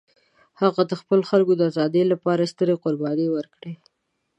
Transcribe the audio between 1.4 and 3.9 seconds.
د ازادۍ لپاره سترې قربانۍ ورکړې.